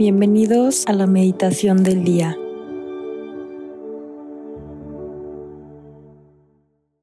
Bienvenidos 0.00 0.86
a 0.86 0.94
la 0.94 1.06
meditación 1.06 1.82
del 1.82 2.04
día. 2.04 2.34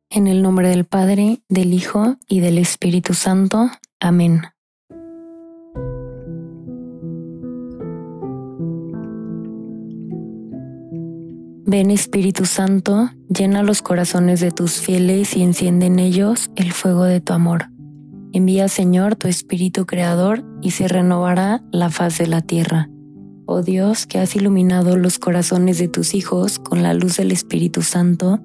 En 0.09 0.25
el 0.25 0.41
nombre 0.41 0.69
del 0.69 0.85
Padre, 0.85 1.43
del 1.47 1.75
Hijo 1.75 2.15
y 2.27 2.39
del 2.39 2.57
Espíritu 2.57 3.13
Santo. 3.13 3.69
Amén. 3.99 4.41
Ven 11.67 11.91
Espíritu 11.91 12.45
Santo, 12.45 13.11
llena 13.29 13.61
los 13.61 13.83
corazones 13.83 14.39
de 14.39 14.49
tus 14.49 14.81
fieles 14.81 15.37
y 15.37 15.43
enciende 15.43 15.85
en 15.85 15.99
ellos 15.99 16.49
el 16.55 16.71
fuego 16.73 17.03
de 17.03 17.21
tu 17.21 17.33
amor. 17.33 17.76
Envía 18.37 18.67
Señor 18.67 19.15
tu 19.15 19.27
Espíritu 19.27 19.87
Creador 19.87 20.45
y 20.61 20.69
se 20.69 20.87
renovará 20.87 21.63
la 21.71 21.89
faz 21.89 22.19
de 22.19 22.27
la 22.27 22.41
tierra. 22.41 22.87
Oh 23.47 23.63
Dios, 23.63 24.05
que 24.05 24.19
has 24.19 24.35
iluminado 24.35 24.95
los 24.95 25.17
corazones 25.17 25.79
de 25.79 25.87
tus 25.87 26.13
hijos 26.13 26.59
con 26.59 26.83
la 26.83 26.93
luz 26.93 27.17
del 27.17 27.31
Espíritu 27.31 27.81
Santo, 27.81 28.39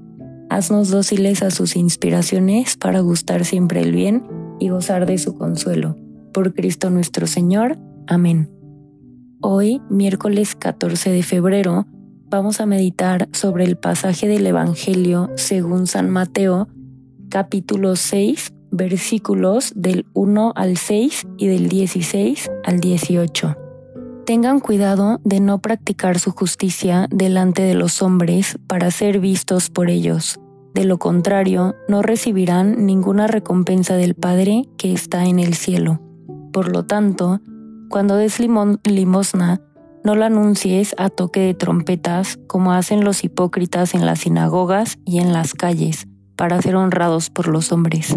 haznos 0.48 0.88
dóciles 0.88 1.42
a 1.42 1.51
sus 1.51 1.77
inspiraciones 1.77 2.78
para 2.78 3.01
gustar 3.01 3.45
siempre 3.45 3.82
el 3.82 3.92
bien 3.92 4.24
y 4.59 4.70
gozar 4.70 5.05
de 5.05 5.18
su 5.18 5.34
consuelo. 5.37 5.98
Por 6.32 6.54
Cristo 6.54 6.88
nuestro 6.88 7.27
Señor. 7.27 7.79
Amén. 8.06 8.51
Hoy, 9.43 9.82
miércoles 9.90 10.54
14 10.54 11.10
de 11.10 11.23
febrero, 11.23 11.87
vamos 12.30 12.62
a 12.62 12.66
meditar 12.66 13.29
sobre 13.32 13.65
el 13.65 13.77
pasaje 13.77 14.27
del 14.27 14.46
Evangelio 14.46 15.29
según 15.37 15.87
San 15.87 16.09
Mateo, 16.09 16.68
capítulo 17.29 17.95
6, 17.95 18.54
versículos 18.73 19.73
del 19.77 20.07
1 20.15 20.52
al 20.57 20.77
6 20.77 21.29
y 21.37 21.46
del 21.46 21.69
16 21.69 22.51
al 22.65 22.80
18. 22.80 23.57
Tengan 24.24 24.60
cuidado 24.60 25.21
de 25.24 25.41
no 25.41 25.59
practicar 25.60 26.19
su 26.19 26.33
justicia 26.33 27.07
delante 27.11 27.63
de 27.63 27.74
los 27.74 28.02
hombres 28.02 28.59
para 28.66 28.91
ser 28.91 29.21
vistos 29.21 29.69
por 29.69 29.91
ellos. 29.91 30.41
De 30.74 30.85
lo 30.85 30.99
contrario, 30.99 31.74
no 31.87 32.02
recibirán 32.02 32.87
ninguna 32.87 33.27
recompensa 33.27 33.96
del 33.96 34.15
Padre 34.15 34.65
que 34.79 34.93
está 34.93 35.27
en 35.27 35.39
el 35.39 35.55
cielo. 35.55 36.01
Por 36.52 36.73
lo 36.73 36.85
tanto, 36.87 37.41
cuando 37.91 38.16
des 38.16 38.41
limosna, 38.41 39.61
no 40.02 40.15
la 40.15 40.27
anuncies 40.27 40.95
a 40.99 41.11
toque 41.11 41.41
de 41.41 41.55
trompetas 41.55 42.39
como 42.46 42.73
hacen 42.73 43.05
los 43.05 43.23
hipócritas 43.23 43.95
en 43.95 44.07
las 44.07 44.21
sinagogas 44.21 44.99
y 45.05 45.18
en 45.18 45.33
las 45.33 45.52
calles, 45.52 46.07
para 46.37 46.63
ser 46.63 46.77
honrados 46.77 47.29
por 47.29 47.49
los 47.49 47.71
hombres 47.71 48.16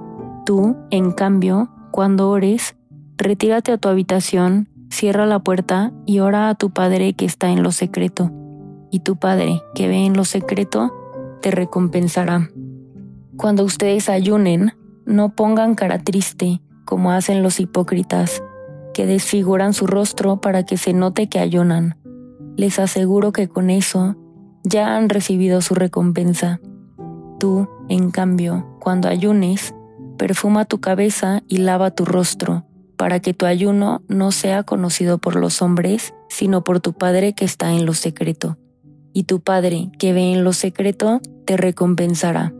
Tú, 0.45 0.75
en 0.89 1.11
cambio, 1.11 1.69
cuando 1.91 2.29
ores, 2.29 2.75
retírate 3.17 3.71
a 3.71 3.77
tu 3.77 3.89
habitación, 3.89 4.69
cierra 4.89 5.25
la 5.25 5.39
puerta 5.39 5.91
y 6.05 6.19
ora 6.19 6.49
a 6.49 6.55
tu 6.55 6.71
Padre 6.71 7.13
que 7.13 7.25
está 7.25 7.49
en 7.51 7.63
lo 7.63 7.71
secreto. 7.71 8.31
Y 8.89 8.99
tu 8.99 9.17
Padre, 9.17 9.61
que 9.75 9.87
ve 9.87 10.05
en 10.05 10.15
lo 10.15 10.25
secreto, 10.25 10.91
te 11.41 11.51
recompensará. 11.51 12.49
Cuando 13.37 13.63
ustedes 13.63 14.09
ayunen, 14.09 14.73
no 15.05 15.35
pongan 15.35 15.75
cara 15.75 15.99
triste, 15.99 16.61
como 16.85 17.11
hacen 17.11 17.43
los 17.43 17.59
hipócritas, 17.59 18.43
que 18.93 19.05
desfiguran 19.05 19.73
su 19.73 19.87
rostro 19.87 20.41
para 20.41 20.63
que 20.63 20.77
se 20.77 20.93
note 20.93 21.27
que 21.27 21.39
ayunan. 21.39 21.97
Les 22.57 22.79
aseguro 22.79 23.31
que 23.31 23.47
con 23.47 23.69
eso 23.69 24.15
ya 24.63 24.95
han 24.97 25.09
recibido 25.09 25.61
su 25.61 25.73
recompensa. 25.73 26.59
Tú, 27.39 27.67
en 27.89 28.11
cambio, 28.11 28.77
cuando 28.79 29.07
ayunes, 29.07 29.73
perfuma 30.21 30.65
tu 30.65 30.79
cabeza 30.79 31.41
y 31.47 31.57
lava 31.57 31.89
tu 31.89 32.05
rostro, 32.05 32.63
para 32.95 33.21
que 33.21 33.33
tu 33.33 33.47
ayuno 33.47 34.03
no 34.07 34.31
sea 34.31 34.61
conocido 34.61 35.17
por 35.17 35.35
los 35.35 35.63
hombres, 35.63 36.13
sino 36.29 36.63
por 36.63 36.79
tu 36.79 36.93
Padre 36.93 37.33
que 37.33 37.43
está 37.43 37.73
en 37.73 37.87
lo 37.87 37.95
secreto. 37.95 38.55
Y 39.13 39.23
tu 39.23 39.39
Padre 39.39 39.89
que 39.97 40.13
ve 40.13 40.31
en 40.31 40.43
lo 40.43 40.53
secreto 40.53 41.21
te 41.45 41.57
recompensará. 41.57 42.53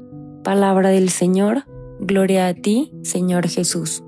Palabra 0.43 0.89
del 0.89 1.11
Señor, 1.11 1.65
gloria 1.99 2.47
a 2.47 2.55
ti, 2.55 2.91
Señor 3.03 3.47
Jesús. 3.47 4.03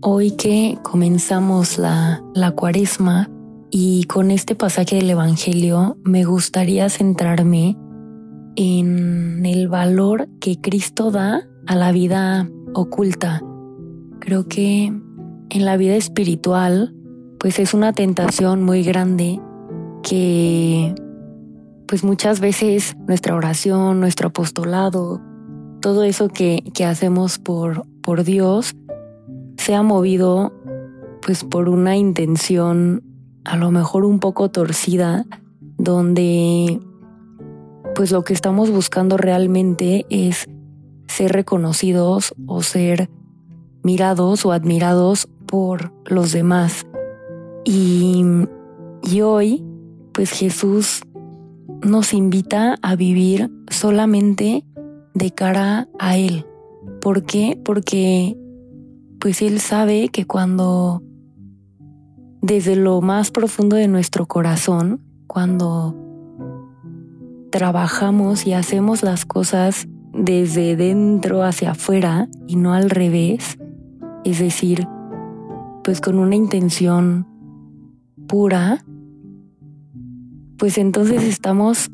Hoy 0.00 0.32
que 0.32 0.76
comenzamos 0.82 1.78
la, 1.78 2.20
la 2.34 2.50
cuaresma 2.50 3.30
y 3.70 4.06
con 4.06 4.32
este 4.32 4.56
pasaje 4.56 4.96
del 4.96 5.10
Evangelio 5.10 5.98
me 6.02 6.24
gustaría 6.24 6.88
centrarme 6.88 7.76
en 8.56 9.44
el 9.46 9.68
valor 9.68 10.28
que 10.40 10.60
Cristo 10.60 11.10
da 11.10 11.46
a 11.66 11.76
la 11.76 11.92
vida 11.92 12.48
oculta. 12.74 13.42
Creo 14.18 14.48
que 14.48 14.86
en 14.86 15.64
la 15.64 15.76
vida 15.76 15.94
espiritual, 15.94 16.94
pues 17.38 17.58
es 17.58 17.74
una 17.74 17.92
tentación 17.92 18.62
muy 18.62 18.82
grande 18.82 19.40
que 20.02 20.94
pues 21.86 22.02
muchas 22.02 22.40
veces 22.40 22.96
nuestra 23.06 23.36
oración, 23.36 24.00
nuestro 24.00 24.28
apostolado, 24.28 25.20
todo 25.80 26.02
eso 26.02 26.28
que, 26.28 26.64
que 26.74 26.84
hacemos 26.84 27.38
por, 27.38 27.86
por 28.02 28.24
Dios, 28.24 28.74
se 29.56 29.74
ha 29.74 29.82
movido 29.82 30.52
pues 31.22 31.44
por 31.44 31.68
una 31.68 31.96
intención 31.96 33.02
a 33.44 33.56
lo 33.56 33.70
mejor 33.70 34.04
un 34.04 34.18
poco 34.18 34.50
torcida, 34.50 35.24
donde 35.78 36.80
pues 37.96 38.12
lo 38.12 38.24
que 38.24 38.34
estamos 38.34 38.70
buscando 38.70 39.16
realmente 39.16 40.04
es 40.10 40.46
ser 41.08 41.32
reconocidos 41.32 42.34
o 42.46 42.62
ser 42.62 43.08
mirados 43.82 44.44
o 44.44 44.52
admirados 44.52 45.28
por 45.46 45.94
los 46.04 46.30
demás. 46.30 46.86
Y, 47.64 48.22
y 49.02 49.20
hoy, 49.22 49.64
pues 50.12 50.30
Jesús 50.30 51.00
nos 51.82 52.12
invita 52.12 52.76
a 52.82 52.96
vivir 52.96 53.50
solamente 53.70 54.62
de 55.14 55.30
cara 55.30 55.88
a 55.98 56.18
Él. 56.18 56.44
¿Por 57.00 57.24
qué? 57.24 57.58
Porque 57.64 58.36
pues 59.20 59.40
Él 59.40 59.58
sabe 59.58 60.10
que 60.10 60.26
cuando 60.26 61.02
desde 62.42 62.76
lo 62.76 63.00
más 63.00 63.30
profundo 63.30 63.74
de 63.74 63.88
nuestro 63.88 64.26
corazón, 64.26 65.00
cuando 65.26 65.96
trabajamos 67.50 68.46
y 68.46 68.52
hacemos 68.52 69.02
las 69.02 69.24
cosas 69.24 69.88
desde 70.12 70.76
dentro 70.76 71.42
hacia 71.42 71.72
afuera 71.72 72.28
y 72.46 72.56
no 72.56 72.72
al 72.72 72.90
revés, 72.90 73.58
es 74.24 74.38
decir, 74.38 74.86
pues 75.84 76.00
con 76.00 76.18
una 76.18 76.34
intención 76.34 77.26
pura, 78.26 78.84
pues 80.58 80.78
entonces 80.78 81.22
estamos 81.22 81.90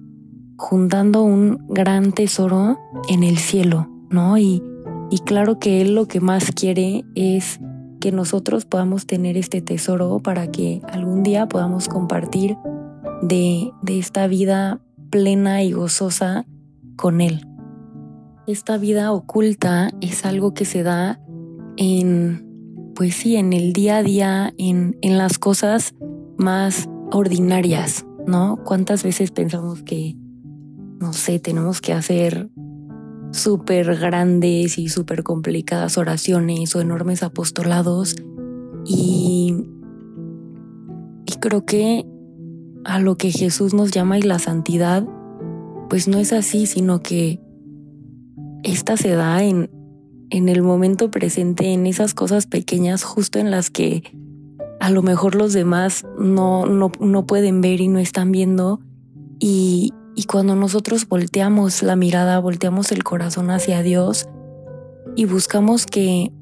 juntando 0.57 1.23
un 1.23 1.67
gran 1.69 2.13
tesoro 2.13 2.79
en 3.09 3.25
el 3.25 3.39
cielo, 3.39 3.89
¿no? 4.11 4.39
Y, 4.39 4.63
y 5.11 5.19
claro 5.19 5.59
que 5.59 5.83
Él 5.83 5.95
lo 5.95 6.07
que 6.07 6.21
más 6.21 6.53
quiere 6.53 7.05
es 7.15 7.61
que 8.01 8.13
nosotros 8.13 8.65
podamos 8.65 9.07
tener 9.07 9.37
este 9.37 9.61
tesoro 9.61 10.21
para 10.21 10.51
que 10.51 10.81
algún 10.91 11.23
día 11.23 11.47
podamos 11.47 11.89
compartir 11.89 12.57
de, 13.23 13.73
de 13.83 13.99
esta 13.99 14.27
vida 14.27 14.81
plena 15.13 15.63
y 15.63 15.73
gozosa 15.73 16.47
con 16.97 17.21
Él. 17.21 17.47
Esta 18.49 18.79
vida 18.79 19.13
oculta 19.13 19.91
es 20.01 20.25
algo 20.25 20.55
que 20.55 20.65
se 20.65 20.83
da 20.83 21.21
en, 21.77 22.93
pues 22.97 23.15
sí, 23.15 23.37
en 23.37 23.53
el 23.53 23.73
día 23.73 23.99
a 23.99 24.03
día, 24.03 24.55
en, 24.59 24.97
en 25.03 25.19
las 25.19 25.39
cosas 25.39 25.95
más 26.39 26.89
ordinarias, 27.13 28.07
¿no? 28.27 28.59
¿Cuántas 28.65 29.05
veces 29.05 29.31
pensamos 29.31 29.83
que, 29.83 30.17
no 30.99 31.13
sé, 31.13 31.39
tenemos 31.39 31.81
que 31.81 31.93
hacer 31.93 32.51
súper 33.33 33.95
grandes 33.99 34.79
y 34.79 34.89
súper 34.89 35.23
complicadas 35.23 35.99
oraciones 35.99 36.75
o 36.75 36.81
enormes 36.81 37.23
apostolados? 37.23 38.17
Y, 38.87 39.55
y 41.27 41.33
creo 41.39 41.65
que 41.65 42.07
a 42.85 42.99
lo 42.99 43.17
que 43.17 43.31
Jesús 43.31 43.75
nos 43.75 43.91
llama 43.91 44.19
y 44.19 44.23
la 44.23 44.39
santidad, 44.39 45.07
pues 45.89 46.09
no 46.09 46.19
es 46.19 46.33
así, 46.33 46.67
sino 46.67 47.03
que 47.03 47.41
esta 48.63 48.97
se 48.97 49.11
da 49.11 49.43
en, 49.43 49.71
en 50.31 50.49
el 50.49 50.63
momento 50.63 51.11
presente, 51.11 51.73
en 51.73 51.87
esas 51.87 52.15
cosas 52.15 52.47
pequeñas, 52.47 53.03
justo 53.05 53.39
en 53.39 53.51
las 53.51 53.71
que 53.71 54.03
a 54.81 54.91
lo 54.91 55.03
mejor 55.03 55.35
los 55.35 55.53
demás 55.53 56.07
no, 56.19 56.67
no, 56.67 57.27
pueden 57.27 57.61
ver 57.61 57.81
y 57.81 57.89
no 57.89 57.99
están 57.99 58.33
viendo. 58.33 58.81
Y, 59.39 59.93
y 60.17 60.25
cuando 60.25 60.57
nosotros 60.57 61.07
volteamos 61.07 61.83
la 61.83 61.97
mirada, 61.97 62.39
volteamos 62.39 62.91
el 62.91 63.05
corazón 63.05 63.51
hacia 63.51 63.83
Dios 63.83 64.29
y 65.15 65.27
buscamos 65.27 65.87
que, 65.87 66.33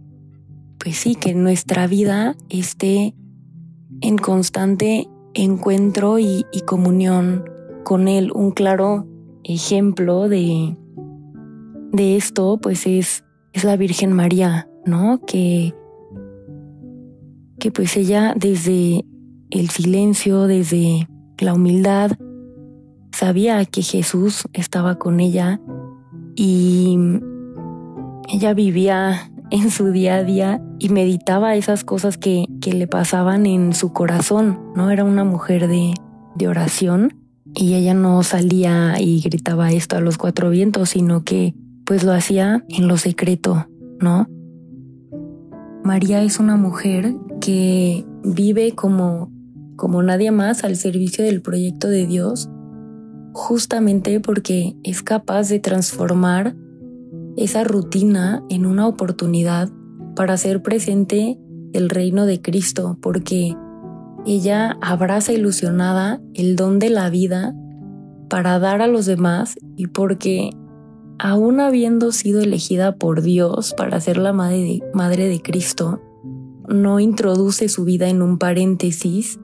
pues 0.78 0.96
sí, 0.96 1.16
que 1.16 1.34
nuestra 1.34 1.86
vida 1.86 2.36
esté 2.48 3.14
en 4.00 4.16
constante 4.16 5.08
encuentro 5.34 6.18
y, 6.18 6.44
comunión 6.66 7.44
con 7.84 8.08
Él. 8.08 8.30
Un 8.34 8.50
claro 8.52 9.06
ejemplo 9.44 10.28
de, 10.28 10.76
de 11.92 12.16
esto, 12.16 12.58
pues 12.60 12.86
es, 12.86 13.24
es 13.52 13.64
la 13.64 13.76
Virgen 13.76 14.12
María, 14.12 14.68
¿no? 14.84 15.20
Que, 15.26 15.74
que 17.58 17.70
pues 17.70 17.96
ella 17.96 18.34
desde 18.36 19.04
el 19.50 19.70
silencio, 19.70 20.46
desde 20.46 21.08
la 21.38 21.54
humildad, 21.54 22.12
sabía 23.12 23.64
que 23.64 23.82
Jesús 23.82 24.44
estaba 24.52 24.96
con 24.96 25.20
ella 25.20 25.60
y 26.36 26.96
ella 28.28 28.54
vivía 28.54 29.29
en 29.50 29.70
su 29.70 29.90
día 29.90 30.16
a 30.16 30.24
día 30.24 30.62
y 30.78 30.88
meditaba 30.88 31.56
esas 31.56 31.84
cosas 31.84 32.18
que, 32.18 32.46
que 32.60 32.72
le 32.72 32.86
pasaban 32.86 33.46
en 33.46 33.72
su 33.72 33.92
corazón, 33.92 34.60
¿no? 34.74 34.90
Era 34.90 35.04
una 35.04 35.24
mujer 35.24 35.68
de, 35.68 35.94
de 36.36 36.48
oración 36.48 37.14
y 37.54 37.74
ella 37.74 37.94
no 37.94 38.22
salía 38.22 39.00
y 39.00 39.20
gritaba 39.20 39.72
esto 39.72 39.96
a 39.96 40.00
los 40.00 40.18
cuatro 40.18 40.50
vientos, 40.50 40.90
sino 40.90 41.24
que 41.24 41.54
pues 41.84 42.04
lo 42.04 42.12
hacía 42.12 42.64
en 42.68 42.86
lo 42.86 42.96
secreto, 42.96 43.66
¿no? 44.00 44.28
María 45.82 46.22
es 46.22 46.38
una 46.38 46.56
mujer 46.56 47.14
que 47.40 48.04
vive 48.22 48.72
como, 48.72 49.32
como 49.76 50.02
nadie 50.02 50.30
más 50.30 50.62
al 50.62 50.76
servicio 50.76 51.24
del 51.24 51.42
proyecto 51.42 51.88
de 51.88 52.06
Dios, 52.06 52.48
justamente 53.32 54.20
porque 54.20 54.76
es 54.84 55.02
capaz 55.02 55.48
de 55.48 55.58
transformar 55.58 56.54
esa 57.36 57.64
rutina 57.64 58.42
en 58.48 58.66
una 58.66 58.86
oportunidad 58.86 59.70
para 60.16 60.34
hacer 60.34 60.62
presente 60.62 61.38
el 61.72 61.88
reino 61.88 62.26
de 62.26 62.40
Cristo, 62.40 62.98
porque 63.00 63.56
ella 64.26 64.76
abraza 64.80 65.32
ilusionada 65.32 66.20
el 66.34 66.56
don 66.56 66.78
de 66.78 66.90
la 66.90 67.08
vida 67.10 67.54
para 68.28 68.58
dar 68.58 68.82
a 68.82 68.86
los 68.86 69.06
demás 69.06 69.56
y 69.76 69.86
porque 69.86 70.50
aún 71.18 71.60
habiendo 71.60 72.12
sido 72.12 72.40
elegida 72.40 72.96
por 72.96 73.22
Dios 73.22 73.74
para 73.76 74.00
ser 74.00 74.18
la 74.18 74.32
madre 74.32 74.58
de, 74.58 74.82
madre 74.94 75.28
de 75.28 75.40
Cristo, 75.40 76.00
no 76.68 77.00
introduce 77.00 77.68
su 77.68 77.84
vida 77.84 78.08
en 78.08 78.22
un 78.22 78.38
paréntesis 78.38 79.40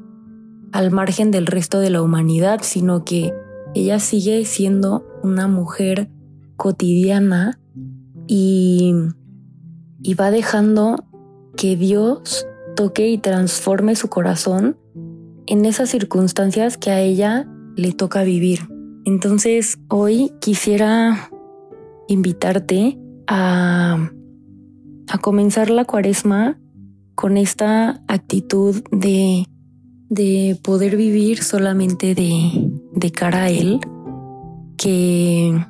al 0.73 0.91
margen 0.91 1.31
del 1.31 1.47
resto 1.47 1.81
de 1.81 1.91
la 1.91 2.03
humanidad, 2.03 2.61
sino 2.63 3.05
que 3.05 3.33
ella 3.75 3.99
sigue 3.99 4.45
siendo 4.45 5.07
una 5.23 5.49
mujer 5.49 6.09
cotidiana 6.57 7.59
y, 8.27 8.95
y 10.03 10.15
va 10.15 10.31
dejando 10.31 11.05
que 11.57 11.77
Dios 11.77 12.47
toque 12.75 13.09
y 13.09 13.19
transforme 13.19 13.97
su 13.97 14.09
corazón 14.09 14.77
en 15.47 15.65
esas 15.65 15.91
circunstancias 15.91 16.77
que 16.77 16.91
a 16.91 17.01
ella 17.01 17.49
le 17.77 17.93
toca 17.93 18.23
vivir. 18.23 18.69
Entonces 19.05 19.79
hoy 19.89 20.33
quisiera 20.41 21.31
invitarte 22.09 22.99
a, 23.27 24.11
a 25.09 25.19
comenzar 25.19 25.71
la 25.71 25.85
cuaresma 25.85 26.59
con 27.15 27.37
esta 27.37 28.03
actitud 28.09 28.83
de, 28.91 29.47
de 30.09 30.59
poder 30.63 30.97
vivir 30.97 31.43
solamente 31.43 32.15
de, 32.15 32.71
de 32.93 33.11
cara 33.11 33.45
a 33.45 33.51
Él, 33.51 33.81
que 34.77 35.65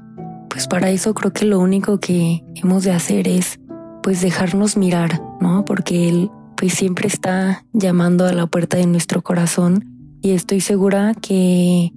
pues 0.56 0.68
para 0.68 0.88
eso 0.88 1.12
creo 1.12 1.34
que 1.34 1.44
lo 1.44 1.60
único 1.60 2.00
que 2.00 2.42
hemos 2.54 2.82
de 2.82 2.90
hacer 2.90 3.28
es 3.28 3.60
pues 4.02 4.22
dejarnos 4.22 4.78
mirar, 4.78 5.20
¿no? 5.38 5.66
Porque 5.66 6.08
Él 6.08 6.30
pues 6.56 6.72
siempre 6.72 7.08
está 7.08 7.66
llamando 7.74 8.24
a 8.24 8.32
la 8.32 8.46
puerta 8.46 8.78
de 8.78 8.86
nuestro 8.86 9.20
corazón 9.20 9.84
y 10.22 10.30
estoy 10.30 10.62
segura 10.62 11.12
que, 11.12 11.92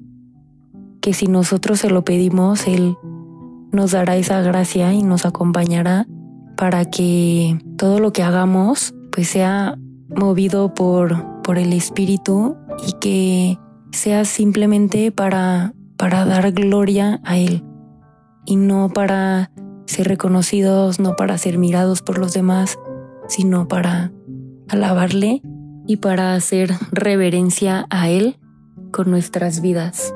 que 1.00 1.14
si 1.14 1.28
nosotros 1.28 1.80
se 1.80 1.90
lo 1.90 2.04
pedimos, 2.04 2.68
Él 2.68 2.98
nos 3.72 3.92
dará 3.92 4.18
esa 4.18 4.42
gracia 4.42 4.92
y 4.92 5.04
nos 5.04 5.26
acompañará 5.26 6.06
para 6.58 6.84
que 6.84 7.58
todo 7.78 8.00
lo 8.00 8.12
que 8.12 8.24
hagamos 8.24 8.94
pues 9.14 9.30
sea 9.30 9.78
movido 10.10 10.74
por, 10.74 11.42
por 11.44 11.58
el 11.58 11.72
Espíritu 11.72 12.58
y 12.86 12.92
que 13.00 13.58
sea 13.94 14.26
simplemente 14.26 15.14
para, 15.14 15.74
para 15.96 16.26
dar 16.26 16.52
gloria 16.52 17.22
a 17.24 17.38
Él 17.38 17.64
y 18.50 18.56
no 18.56 18.90
para 18.90 19.51
ser 19.86 20.07
reconocidos, 20.07 21.00
no 21.00 21.16
para 21.16 21.38
ser 21.38 21.60
mirados 21.60 22.01
por 22.01 22.18
los 22.18 22.34
demás, 22.34 22.80
sino 23.28 23.68
para 23.68 24.12
alabarle 24.68 25.44
y 25.86 25.98
para 25.98 26.34
hacer 26.34 26.72
reverencia 26.92 27.86
a 27.92 28.10
Él 28.10 28.40
con 28.92 29.12
nuestras 29.12 29.62
vidas. 29.62 30.16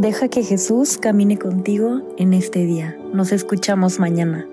Deja 0.00 0.28
que 0.28 0.42
Jesús 0.42 0.96
camine 0.96 1.38
contigo 1.38 2.00
en 2.16 2.32
este 2.32 2.60
día. 2.60 2.96
Nos 3.12 3.32
escuchamos 3.32 3.98
mañana. 3.98 4.49